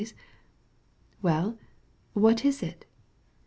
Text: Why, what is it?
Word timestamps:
Why, 1.21 1.53
what 2.13 2.43
is 2.43 2.63
it? 2.63 2.87